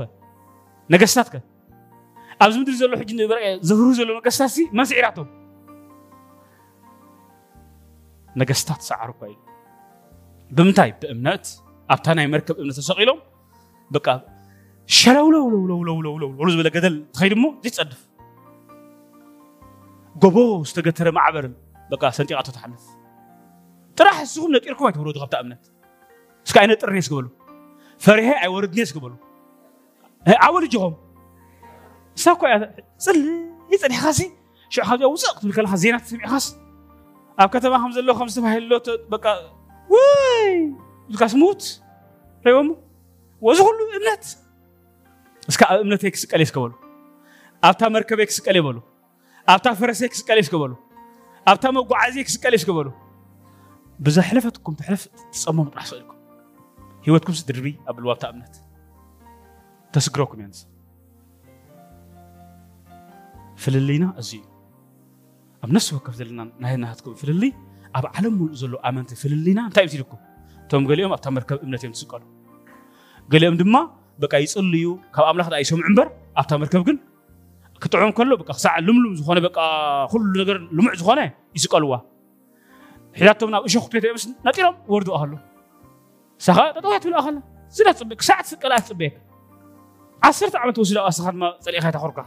[0.89, 1.35] ነገስታት ከ
[2.43, 3.11] ኣብዚ ምድሪ ዘሎ ሕጂ
[3.69, 5.27] ዘብሩ ዘሎ ነገስታት ሲ መን ስዒራቶም
[8.41, 9.39] ነገስታት ሰዓሩ እኳ ኢሉ
[10.51, 11.45] ብምንታይ ብእምነት
[11.89, 13.19] ኣብታ ናይ መርከብ እምነት ተሰቂሎም
[13.91, 14.07] በቃ
[14.89, 17.99] ሸለውለውለውለውለውለውለውሉ ዝበለ ገደል ትኸይድ እሞ ዘይትፀድፍ
[20.21, 21.51] قبو استجتر معبر
[21.91, 22.81] بقى سنتي قاتو تحنف
[23.95, 25.65] تراح السوم نتيركم ما تبرو تغطى أمنت
[26.43, 27.29] سكاينة ترنيس قبلو
[27.99, 29.15] فريها أي ورد نيس قبلو
[30.27, 30.97] أول جهم
[32.15, 34.31] ساقو يا سل يتني خاسي
[34.69, 36.57] شو حاجة وزق تقول كلها زينة تسمع خاص
[37.39, 39.51] أب كتب خمسة لو خمسة ما هي لو تبقى
[39.89, 40.75] وي
[41.09, 41.81] بقى سموت
[42.47, 42.77] ريوم
[43.41, 44.23] وزغل أمنت
[45.47, 46.73] سكا أمنت هيك سكاليس قبلو
[47.63, 48.81] أب تامر كبيك سكاليس قبلو
[49.53, 50.71] ኣብታ ፈረሰይ ክስቀል ስከበሉ
[51.51, 52.87] ኣብታ መጓዓዝየ ክስቀል ስከበሉ
[54.05, 56.17] ብዘሕለፈትኩም ትሕለፍ ትፀመሙ ጥራሕ ስኢልኩም
[57.05, 58.55] ሂወትኩም ስድርቢ ኣብልዋ ኣብታ እምነት።
[59.95, 60.59] ተስግረኩም እያ ንስ።
[63.63, 64.43] ፍልልይና እዚ እዩ
[65.63, 67.51] ኣብ ነፍሲ ወከፍ ዘለና ናይ ናትኩም ፍልልይ
[67.97, 70.19] ኣብ ዓለም ሙሉእ ዘሎ ኣመንቲ ፍልልይና እንታይ እዩ ትልኩም
[70.63, 72.21] እቶም ገሊኦም ኣብታ መርከብ እምነት እዮም ትስቀሉ
[73.33, 73.75] ገሊኦም ድማ
[74.23, 74.85] በቃ ይፅልዩ
[75.15, 76.07] ካብ ኣምላኽ ይሰምዑ እምበር።
[76.41, 76.97] ኣብታ መርከብ ግን
[77.82, 79.58] ክጥዕም ከሎ በቃ ክሳዕ ልምሉም ዝኾነ በቃ
[80.12, 81.20] ኩሉ ነገር ልሙዕ ዝኾነ
[81.56, 81.94] ይስቀልዋ
[83.20, 85.34] ሒዛቶም ናብ እሾክ ቤት ምስ ነጢሮም ወርድኡ ከሎ
[86.40, 87.38] ሳኻ ጠጠው ትብልኣ ከላ
[87.76, 89.16] ስለ ፅበ ክሳዕ ትስቀል ትፅበየካ
[90.22, 92.20] ዓሰርተ ዓመት ወሲዳ ኣስኻ ድማ ፀሊእኻ ይተኸርካ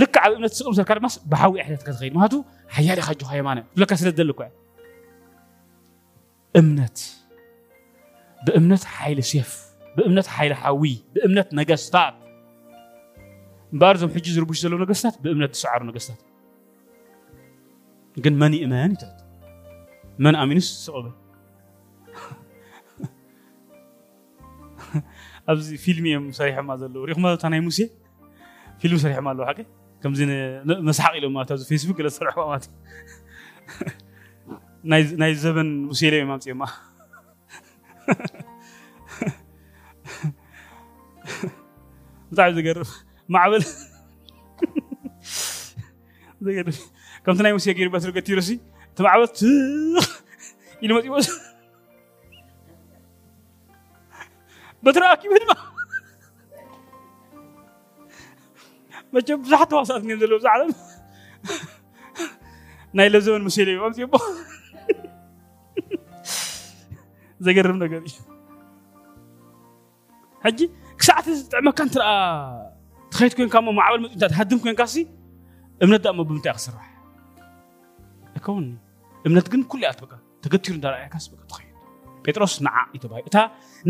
[0.00, 2.34] ልክዕ ኣብ እምነት ትስቕም ሰልካ ድማ ብሓዊ ኣሕለትካ ትኸይድ ምክንያቱ
[2.74, 4.54] ሓያል ኢኻ ጆኻ የማነ ዝብለካ ስለ ዝደሊ እኳ እዩ
[6.60, 6.98] እምነት
[8.46, 9.50] ብእምነት ሓይሊ ሴፍ
[9.96, 10.82] ብእምነት ሓይሊ ሓዊ
[11.14, 12.14] ብእምነት ነገስታት
[13.72, 16.20] እምበኣር እዞም ሕጂ ዝርቡሽ ዘለዉ ነገስታት ብእምነት ዝሰዓሩ ነገስታት
[18.24, 19.18] ግን መን ይእመን ይትሕት
[20.24, 21.14] መን ኣሚኑስ ስቕበል
[25.50, 27.78] ኣብዚ ፊልም እዮም ሰሪሖማ ዘለዉ ሪኹማ እታ ናይ ሙሴ
[28.80, 29.60] ፊልም ሰሪሖማ ኣለዉ ሓቂ
[30.02, 30.20] ከምዚ
[30.88, 32.74] መስሓቅ ኢሎም ማለት ኣብዚ ፌስቡክ ገለ ዝሰርሕዋ ማለት እዩ
[35.22, 36.62] ናይ ዘበን ሙሴ ለ እዮም ኣምፅዮማ
[42.30, 42.90] ብጣዕሚ ዝገርም
[43.29, 43.65] معبد
[47.25, 48.59] كنت نايم سيجير بس رجعت يرسي
[48.95, 49.29] تمعبد
[50.83, 51.39] إلى ما تيوس
[54.83, 55.31] بترى أكيد
[59.13, 60.73] ما جب زحت وصلتني ذلو زعلان
[62.93, 64.17] نايل زون مسيلي ما تيبو
[67.39, 68.13] زجرم نقدي
[70.43, 72.01] حجي كساعة تعمل كنتر
[73.12, 74.96] ክሳዕቲ ዝጥዕመካ እንትርኣ ትኸይድ ኮንካ ሞ ማዕበል መፅኡ እንታ ትሃድም ኮንካ ሲ
[75.84, 76.86] እምነት ዳሞ ብምንታይ ክስራሕ
[78.36, 78.66] ኣይከውን
[79.28, 80.12] እምነት ግን ኩሉ እያ በቃ
[80.44, 81.74] ተገቲሩ እንዳረኣያካስ በቃ ትኸይድ
[82.24, 83.38] ጴጥሮስ ንዓ እዩ ተባሂሉ እታ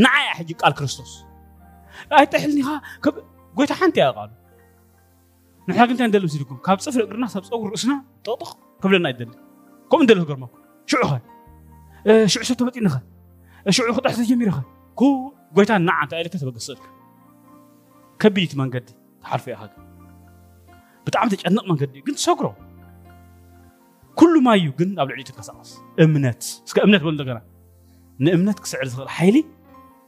[0.05, 1.13] ንዓ እያ ሕጂ ቃል ክርስቶስ
[2.21, 2.69] ኣይጥሕልኒኻ
[3.59, 4.31] ጎይታ ሓንቲ እያ ቃሉ
[5.69, 7.93] ንሕና ግን እንታይ ንደሊ ምስልኩም ካብ ፅፍሪ እግርና ካብ ፀጉሪ ርእስና
[8.27, 8.51] ጠቕጥቕ
[8.83, 9.31] ክብለና ይደሊ
[9.91, 11.15] ከምኡ እንደሊ ክገርመኩም ሽዑ ኸ
[12.33, 12.95] ሽዑ ሰብ ተመጢንኸ
[13.77, 14.59] ሽዑ ክጥሕ ተጀሚርኸ
[15.01, 15.03] ኩ
[15.57, 16.87] ጎይታ ንዓ እንታይ ኢለካ ተበገስልካ
[18.23, 18.89] ከቢድ መንገዲ
[19.24, 19.82] ተሓልፎ ኢኻ ግን
[21.08, 22.48] ብጣዕሚ ተጨንቕ መንገዲ እዩ። ግን ተሰግሮ
[24.18, 25.70] ኩሉ ማ እዩ ግን ኣብ ልዕሊ ትንቀሳቐስ።
[26.04, 27.40] እምነት እስከ እምነት በሉ እንደገና።
[28.20, 29.38] ንእምነት ክስዕር ዝኽእል ሓይሊ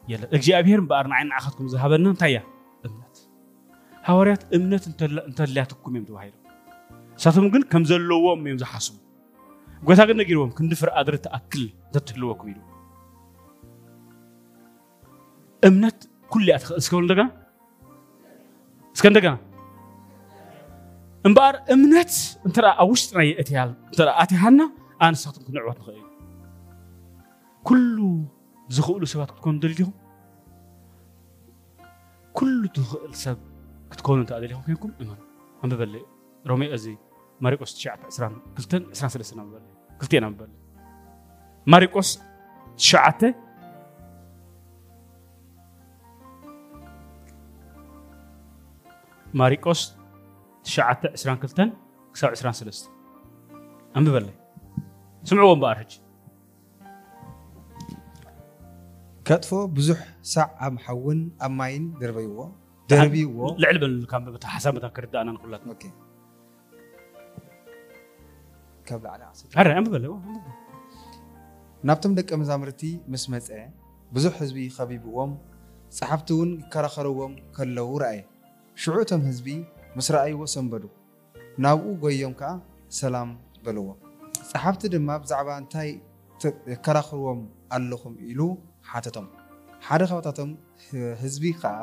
[0.07, 2.39] የለን። እግዚኣብሔር እምበኣር ንዓይ ንዓኻትኩም ዝሃበና እንታይ እያ?
[2.87, 3.15] እምነት።
[4.03, 6.41] ሃዋርያት እምነት እንተድልያትኩም እዮም ተባሂሎም።
[7.17, 8.95] ንሳቶም ግን ከም ዘለዎም እዮም ዝሓስቡ።
[9.87, 12.59] ጎይታ ግን ነጊርዎም ክንዲ ፍረ ኣድሪ ተኣክል እንተትህልወኩም ኢሉ።
[15.63, 15.97] እምነት
[16.31, 17.27] ኩሉ እያ ትኽእል። እስከብሉ እንደገና
[18.94, 19.34] እስከ እንደገና
[21.28, 22.12] እምበኣር እምነት
[22.46, 24.62] እንተኣ ኣብ ውሽጥና የእትያል እንተኣ ኣትያሃልና
[25.06, 26.06] ኣንስኻትኩም ክንዕወት ንኽእል እዩ
[27.68, 27.98] ኩሉ
[28.76, 29.94] ዝኽእሉ ሰባት ክትኮኑ ደልዲኹም
[32.38, 33.38] ኩሉ ትኽእል ሰብ
[33.92, 35.20] ክትኮኑ እንተ ደሊኹም ኮንኩም እመኑ
[35.64, 35.94] ኣንብበለ
[36.50, 36.86] ሮሜ እዚ
[37.44, 39.64] ማሪቆስ 9 23 ኣንብበለ
[40.00, 40.50] ክልቲአን ኣንብበለ
[41.72, 42.10] ማሪቆስ
[42.90, 43.32] 9
[49.40, 49.80] ማሪቆስ
[50.74, 51.74] 9 22
[52.14, 52.88] ክሳብ 23
[53.98, 54.36] ኣንብበለይ
[55.28, 55.92] ስምዕዎ እምበኣር ሕጂ
[59.28, 59.98] ከጥፎ ብዙሕ
[60.32, 62.38] ሳዕ ኣብ ሓውን ኣብ ማይን ደርበይዎ
[62.92, 65.82] ደርቢዎ ልዕል በል ካብ በታ ሓሳብ በታ ክርዳእና ንኩላት ኦኬ
[68.88, 70.10] ካብ ላዕሊ ዓሰርተ ኣረ ኣንብበለይ
[71.88, 72.82] ናብቶም ደቀ መዛሙርቲ
[73.12, 73.48] ምስ መፀ
[74.14, 75.32] ብዙሕ ህዝቢ ከቢብዎም
[75.98, 78.20] ፀሓፍቲ እውን ይከራኸርዎም ከለዉ ረአየ
[78.83, 79.47] ሽዑ እቶም ህዝቢ
[79.97, 80.83] ምስ ረኣይዎ ሰንበዱ
[81.63, 82.49] ናብኡ ጎዮም ከዓ
[82.99, 83.29] ሰላም
[83.65, 83.87] በልዎ።
[84.49, 85.89] ፀሓፍቲ ድማ ብዛዕባ እንታይ
[86.73, 87.41] ይከራኸርዎም
[87.75, 88.39] ኣለኹም ኢሉ
[88.89, 89.27] ሓተቶም።
[89.87, 90.49] ሓደ ካብታቶም
[91.21, 91.73] ህዝቢ ከዓ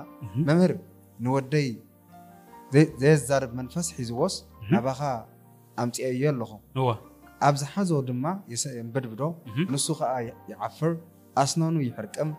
[0.48, 0.72] መምህር
[1.24, 1.68] ንወደይ
[3.02, 4.34] ዘየዛርብ መንፈስ ሒዝዎስ
[4.72, 5.00] ናባኻ
[5.82, 6.52] ኣምፅአዮ ኣለኹ።
[7.46, 9.22] ኣብ ዝሓዞ ድማ የንበድብዶ
[9.72, 10.12] ንሱ ከዓ
[10.50, 10.92] ይዓፍር
[11.42, 12.30] ኣስናኑ ይሕርቅም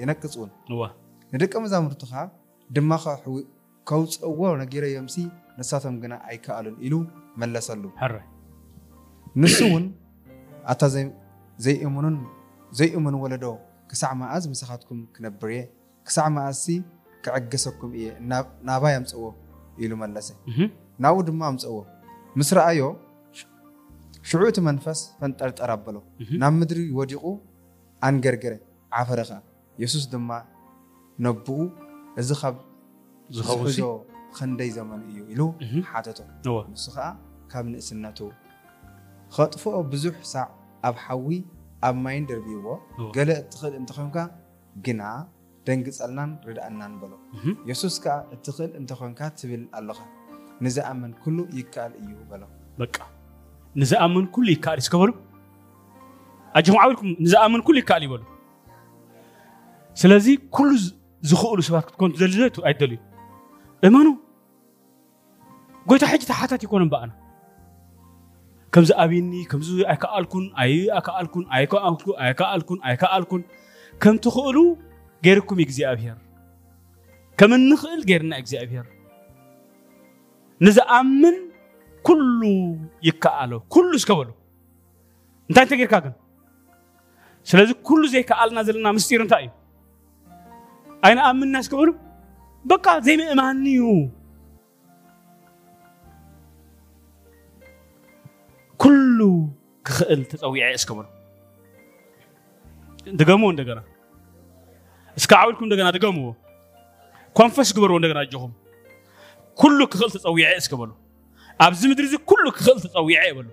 [0.00, 0.50] የነቅፅ እውን
[1.30, 2.22] እዋ ንደቀ መዛሙርቱ ከዓ
[2.70, 2.90] ድማ
[3.86, 5.16] ከውፅዎ ነጊረዮምሲ
[5.58, 6.94] ንሳቶም ግና ኣይከኣሉን ኢሉ
[7.40, 7.84] መለሰሉ።
[9.42, 9.84] ንሱ እውን
[10.72, 10.82] ኣታ
[12.78, 13.44] ዘይእምኑ ወለዶ
[13.90, 15.60] ክሳዕ መዓዝ ምሳኻትኩም ክነብር እየ?
[16.06, 16.66] ክሳዕ መዓዝሲ
[17.24, 18.06] ክዕገሰኩም እየ?
[18.68, 19.22] ናባይ ኣምፅዎ
[19.84, 20.28] ኢሉ መለሰ።
[21.04, 21.76] ናብኡ ድማ ኣምፅዎ
[22.38, 22.82] ምስ ረኣዮ
[24.30, 25.96] ሽዑ እቲ መንፈስ ፈንጠርጠር ኣበሎ።
[26.40, 27.24] ናብ ምድሪ ወዲቑ
[28.08, 28.54] ኣንገርገረ
[29.00, 29.38] ዓፈረ ከዓ
[29.82, 30.30] የሱስ ድማ
[31.24, 31.56] ነብኡ
[32.20, 32.56] እዚ ካብ
[33.36, 33.80] ዝሕዞ
[34.36, 35.40] ክንደይ ዘመን እዩ ኢሉ
[35.90, 36.18] ሓተቶ
[36.72, 37.06] ንሱ ከዓ
[37.52, 38.18] ካብ ንእስነቱ
[39.34, 40.48] ከጥፍኦ ብዙሕ ሳዕ
[40.88, 41.26] ኣብ ሓዊ
[41.88, 42.58] ኣብ ማይን ደርቢዎ
[42.98, 44.16] እዋ። ገለ እትኽእል እንተኮንካ
[44.86, 45.02] ግና
[45.66, 47.12] ደንግፀልናን ርድኣናን በሎ።
[47.70, 50.00] የሱስ ከዓ እትኽእል እንተኮንካ ትብል ኣለኻ።
[50.64, 52.42] ንዝኣመን ኩሉ ይከኣል እዩ በሎ።
[52.80, 52.96] በቃ።
[53.80, 55.10] ንዝኣምን ኩሉ ይከኣል እስከበሉ?
[56.58, 58.22] ኣጅኹም ዓብልኩም ንዝኣምን ኩሉ ይከኣል ይበሉ
[59.96, 60.70] ስለዚ ኩሉ
[61.28, 62.98] ዝኽእሉ ሰባት ትደሊ ዶ ኣይደልዩ።
[63.86, 64.06] እመኑ
[65.90, 67.12] ጎይታ ሕጂ ተሓታት ይኮነ እምበኣና
[68.74, 73.42] ከምዚ ኣብኒ ከምዚ ኣይከኣልኩን ኣይከኣልኩን ኣይከኣልኩን ኣይከኣልኩን ኣይከኣልኩን
[74.02, 74.58] ከም ትኽእሉ
[75.26, 76.18] ገይርኩም እግዚኣብሔር
[77.40, 78.86] ከም እንኽእል ገይርና እግዚኣብሔር
[80.66, 81.36] ንዝኣምን
[82.08, 82.40] ኩሉ
[83.08, 84.28] ይከኣሎ ኩሉ እስከበሉ
[85.50, 86.14] እንታይ እንተጌርካ ግን?
[87.50, 89.50] ስለዚ ኩሉ ዘይከኣልና ዘለና ምስጢር እንታይ እዩ
[91.04, 91.94] أين الناس كقولوا
[92.64, 94.10] بقى زي ما إمانيو
[98.78, 99.48] كله
[99.84, 101.06] كخيل كخل تتويع إسكمر
[103.06, 103.84] دقمو دقنا
[105.18, 106.34] إسكعولكم دقنا دقمو
[107.34, 108.52] كونفس كبر دقنا جهم
[109.54, 110.96] كله كخيل كخل عيس إسكمر
[111.60, 113.50] أبز مدرزي كله كخيل كخل عيس إبلو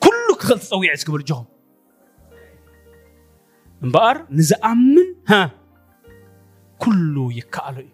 [0.00, 1.46] كله كخيل كخل عيس إسكمر جهم
[3.85, 5.39] እምበኣር ንዝኣምን ሃ
[6.83, 7.91] ኩሉ ይከኣሎ እዩ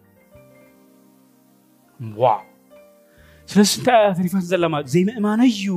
[2.21, 2.41] ዋው
[3.51, 5.67] ስለዚ እንታይ እያ ተሪፋት ዘላ ማለት ዘይምእማነ እዩ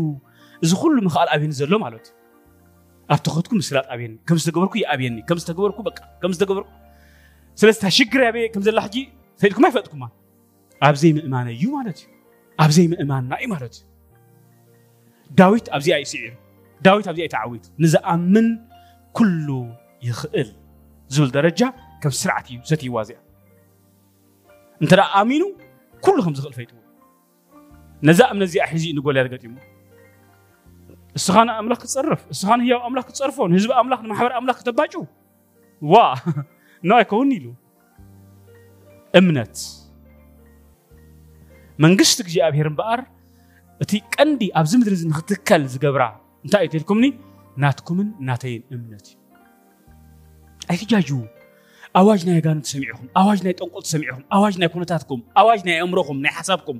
[0.64, 2.16] እዚ ኩሉ ምኽኣል ኣብየኒ ዘሎ ማለት እዩ
[3.12, 6.71] ኣብ ተኸትኩ ምስላጥ ኣብየኒ ከም ዝተገበርኩ ይኣብየኒ ከም ዝተገበርኩ በቃ ከም ዝተገበርኩ
[7.61, 8.97] ስለዚ ሽግር ኣበየ ከም ዘላ ሕጂ
[9.40, 10.05] ፈኢድኩም ኣይፈጥኩማ
[10.88, 12.09] ኣብ ዘይምእማነ እዩ ማለት እዩ
[12.62, 13.85] ኣብ ዘይምእማንና እዩ ማለት እዩ
[15.40, 16.33] ዳዊት ኣብዚኣ ይስዒሩ
[16.87, 18.49] ዳዊት ኣብዚኣ ይተዓዊቱ ንዝኣምን
[19.18, 19.49] ኩሉ
[20.09, 20.51] ይኽእል
[21.14, 21.61] ዝብል ደረጃ
[22.03, 23.18] ከም ስርዓት እዩ ዘትይዋ እዚኣ
[24.83, 25.42] እንተ ኣሚኑ
[26.05, 26.79] ኩሉ ከም ዝኽእል ፈይጥዎ
[28.09, 29.55] ነዛ እምነት እዚኣ ሒዚ ንጎልያ ተገጢሙ
[31.18, 34.95] እስኻ ንኣምላኽ ክትፀርፍ እስኻ ንህያው ኣምላኽ ክትፀርፎ ንህዝቢ ኣምላኽ ንማሕበር ኣምላኽ ክተባጩ
[35.92, 35.97] ዋ
[36.88, 37.47] ኖ ኣይከውን ኢሉ
[39.18, 39.57] እምነት
[41.85, 43.01] መንግስቲ እግዚኣብሔር እምበኣር
[43.83, 46.05] እቲ ቀንዲ ኣብዚ ምድሪ እዚ ንክትከል ዝገብራ
[46.45, 47.07] እንታይ እዩ ተልኩምኒ
[47.62, 49.16] ናትኩምን ናተይን እምነት እዩ
[50.71, 51.21] ኣይትጃጅው
[51.99, 56.34] ኣዋጅ ናይ ኣጋንንት ሰሚዕኹም ኣዋጅ ናይ ጠንቆል ሰሚዕኹም ኣዋጅ ናይ ኩነታትኩም ኣዋጅ ናይ ኣእምሮኹም ናይ
[56.39, 56.80] ሓሳብኩም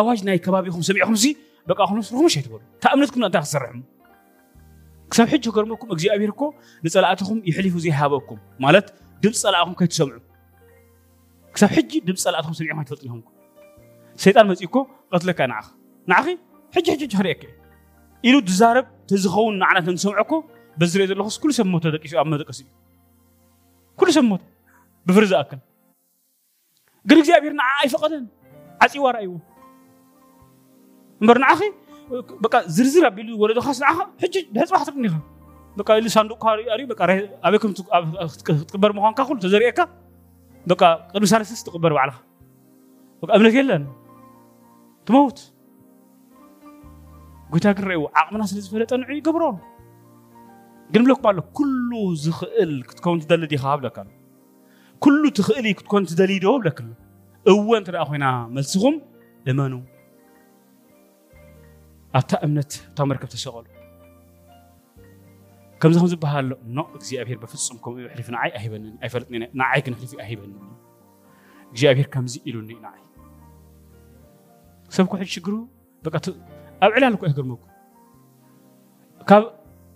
[0.00, 1.26] ኣዋጅ ናይ ከባቢኹም ሰሚዕኹም ሲ
[1.70, 3.80] በቃ ክነስርኹምሽ ኣይትበሉ እታ እምነትኩም እንታይ ክሰርሕም
[5.10, 6.42] ክሳብ ሕጂ ከርመኩም እግዚኣብሔር እኮ
[6.84, 8.86] ንፀላእትኹም ይሕሊፉ ዘይሃበኩም ማለት
[9.22, 10.16] ድምፂ ፀላእኹም ከይትሰምዑ።
[11.54, 13.20] ክሳብ ሕጂ ድምፂ ፀላእትኹም ሰሚዕኹም ኣይትፈልጡ ኢኹም
[14.18, 14.76] ሰይጣን መፂኡ እኮ
[15.12, 15.66] ቀትለካ ንዓኺ
[16.10, 16.26] ንዓኺ
[16.76, 17.42] ሕጂ ሕጂ ክሪአከ
[18.24, 20.32] ኢሉ ትዛረብ ተዝኸውን ንዓናት ንሰምዖ እኮ
[20.80, 22.70] በዚ ሪኦ ዘለኹስ ኩሉ ሰብ ሞተ ደቂሱ ኣብ መደቀሲ እዩ
[23.99, 24.43] ኩሉ ሰብ ሞተ
[25.05, 25.59] ብፍሪ ዝኣክል
[27.05, 28.25] ግን እግዚኣብሔር ንዓ ኣይፈቐደን
[28.85, 29.33] ዓፂዋ ራእይዎ
[31.21, 31.61] እምበር ንዓኺ
[32.43, 35.15] በቃ ዝርዝር ኣቢሉ ወለዶኻስ ንዓኻ ሕጂ ድሕፅባሕ ትርኒኻ
[35.79, 37.01] በቃ ኢሉ ሳንዱቅካ ሪኡ በቃ
[37.47, 37.71] ኣበይ ከም
[38.47, 39.79] ክትቅበር ምዃንካ ኩሉ ተዘሪአካ
[40.65, 42.17] በቃ ቅድሚ ሳለስስ ትቕበር ባዕልኻ
[43.23, 43.83] በቃ እምነት የለን
[45.07, 45.39] ትመውት
[47.51, 49.43] ጎይታ ግን ረእይዎ ዓቕምና ስለ ዝፈለጠ ንዑ ይገብሮ
[50.93, 51.91] ግን ብለኩም ኣሎ ኩሉ
[52.23, 54.09] ዝኽእል ክትከውን ትደሊ ዲኻ ብለካ ኣሎ
[55.03, 56.91] ኩሉ ትኽእል ክትኮን ትደሊ ዶ ብለክ ኣሎ
[57.45, 58.95] እወ እንተ ደኣ ኮይና መልስኹም
[59.51, 59.73] እመኑ
[62.17, 63.65] ኣብታ እምነት እታ መርከብ ተሰቐሉ
[65.81, 70.13] ከምዚ ከም ዝበሃል ኣሎ ኖ እግዚኣብሔር በፍፁም ከምኡ ሕሊፉ ንዓይ ኣይበንን ኣይፈልጥኒ ንዓይ ግን ሕሊፉ
[70.25, 70.57] ኣይበንን
[71.71, 73.01] እግዚኣብሔር ከምዚ ኢሉኒ ንዓይ
[74.95, 75.55] ሰብ ኩሕድ ሽግሩ
[76.05, 76.15] በቃ
[76.85, 77.71] ኣብ ዕላል እኮ ኣይገርመኩም
[79.29, 79.43] ካብ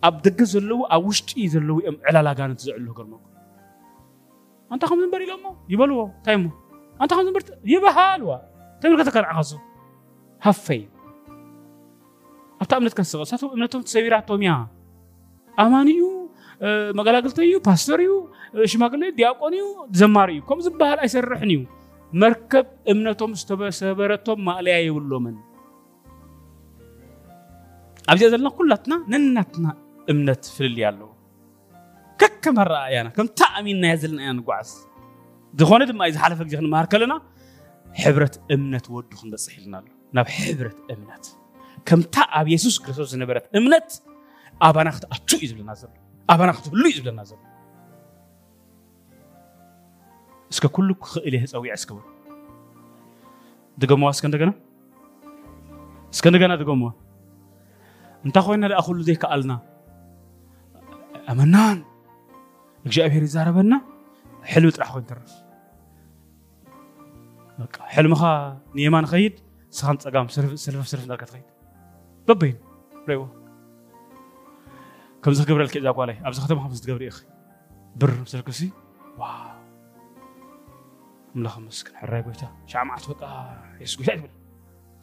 [0.07, 3.31] ኣብ ደገ ዘለዉ ኣብ ውሽጢ ዘለዉ እዮም ዕላል ኣጋንንት ዘዕሉ ገርመኩም
[4.73, 6.47] ኣንታ ከም ዝንበር ኢሎሞ ይበልዎ እንታይ እሞ
[7.01, 8.31] ኣንታ ከም ዝንበር ይበሃልዋ
[8.81, 9.51] ተምልከተካ ንዓኸሱ
[10.45, 10.81] ሃፈይ
[12.61, 14.53] ኣብታ እምነት ከስቕ ሳቶም እምነቶም ተሰቢራቶም እያ
[15.63, 16.03] ኣማን እዩ
[16.97, 18.11] መገላገልተ እዩ ፓስተር እዩ
[18.71, 19.65] ሽማግለ ዲያቆን እዩ
[19.99, 21.61] ዘማሪ እዩ ከምኡ ዝበሃል ኣይሰርሕን እዩ
[22.21, 25.35] መርከብ እምነቶም ዝተሰበረቶም ማእለያ የብሎምን
[28.11, 29.65] ኣብዚኣ ዘለና ኩላትና ነናትና
[30.11, 31.09] እምነት ፍልልያ ኣለዎ
[32.21, 34.71] ከከም ኣረኣያና ከምታ ኣሚንናያ ዘለና ኢና ንጓዓዝ
[35.59, 37.13] ዝኾነ ድማ እዩ ዝሓለፈ ግዜ ክንመሃር ከለና
[38.03, 39.87] ሕብረት እምነት ወዱ ክንበፅሕ ኢልና ኣሎ
[40.17, 41.25] ናብ ሕብረት እምነት
[41.87, 43.89] ከምታ ኣብ የሱስ ክርስቶስ ዝነበረት እምነት
[44.67, 45.91] ኣባና ክትኣቱ እዩ ዝብለና ዘሎ
[46.33, 47.41] ኣባና ክትህሉ እዩ ዝብለና ዘሎ
[50.53, 52.03] እስከ ኩሉ ክኽእል እየ ፀዊዐ እስከብሉ
[53.81, 54.51] ድገምዋ እስከ እንደገና
[56.15, 56.89] እስከ እንደገና ድገምዋ
[58.25, 59.53] እንታይ ኮይና ደኣ ኩሉ ዘይከኣልና
[61.31, 61.79] ኣመናን
[62.85, 63.73] እግዚኣብሔር ይዛረበና
[64.51, 65.31] ሕልሚ ጥራሕ ኮይኑ ትርፍ
[67.95, 68.21] ሕልምኻ
[68.77, 69.35] ንየማን ኸይድ
[69.77, 71.47] ስኻን ፀጋም ስርፍ ስርፍ እንዳልካ ትኸይድ
[72.27, 72.57] በበይኑ
[73.09, 73.23] ረእዎ
[75.23, 77.19] ከምዚ ክገብረልክ እዛ ጓላይ ኣብዚ ከተማ ከምዚ ትገብሪ ኢኺ
[77.99, 78.61] ብር ምስልክሲ
[79.21, 79.53] ዋው
[81.35, 83.23] ኣምላኽ መስክን ሕራይ ጎይታ ሻዕ መዓልቲ በቃ
[83.81, 84.31] የሱስ ጎይታ ትብል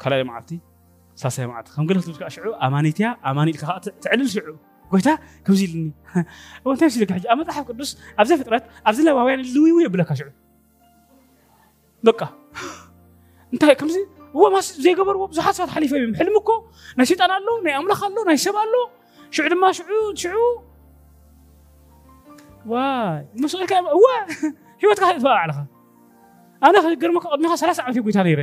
[0.03, 0.51] ካልኣይ መዓልቲ
[1.23, 4.55] ሳሳይ መዓልቲ ከም ገለ ክትብል ከዓ ሽዑ ኣማኒት እያ ኣማኒ ኢልካ ከዓ ትዕልል ሽዑ
[4.95, 5.09] ጎይታ
[5.47, 5.87] ከምዚ ኢልኒ
[6.73, 10.29] እንታይ ሲልካ ሕጂ ኣብ መፅሓፍ ቅዱስ ኣብዘ ፍጥረት ኣብዚ ለባውያን ልውው የብለካ ሽዑ
[12.09, 12.21] በቃ
[13.53, 13.99] እንታይ ከምዚ
[14.35, 16.51] እዎ ማስ ዘይገበርዎ ብዙሓት ሰባት ሓሊፈ እዮም ሕልሚ እኮ
[16.99, 18.75] ናይ ሰይጣን ኣሎ ናይ ኣምላኽ ኣሎ ናይ ሰብ ኣሎ
[19.35, 20.37] ሽዑ ድማ ሽዑ ሽዑ
[22.73, 24.07] ዋይ መስልካ እዋ
[24.83, 25.59] ሂወትካ ትበ ባዕልኻ
[26.67, 28.41] ኣነ ገርመካ ቅድሚኻ ሰላሳ ዓመት ጎይታ ነይረ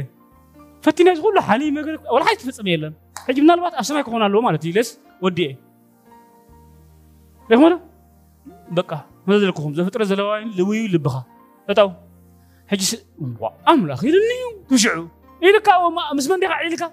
[0.85, 1.77] ፈቲና እዚ ኩሉ ሓሊመ
[2.15, 2.93] ወላ ሓይ ትፍፅም የለን
[3.27, 4.89] ሕጂ ምናልባት ኣብ ሰማይ ክኾን ኣለዎ ማለት እዩ ለስ
[5.25, 5.49] ወዲኤ
[7.51, 7.73] ረክመዶ
[8.77, 8.91] በቃ
[9.29, 11.15] መዘለክኹም ዘፍጥረ ዘለዋይን ልውዩ ልብኻ
[11.67, 11.89] እጣው
[12.69, 12.81] ሕጂ
[13.71, 14.97] ኣምላኽ ኢልኒ እዩ ትሽዑ
[15.41, 15.67] ኢልካ
[16.17, 16.83] ምስ መንዲኻ ዒልካ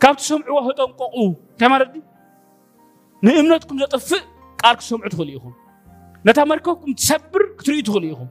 [0.00, 2.02] ካብቲ ሰምዕዎ ተጠንቀቑ እንታይ ማለት ድዩ
[3.22, 4.22] ንእምነትኩም ዘጠፍእ
[4.62, 5.54] ቃል ክሰምዑ ትኽእሉ ኢኹም
[6.24, 8.28] ነታ መርከብኩም ትሰብር ክትርእዩ ትኽእሉ ኢኹም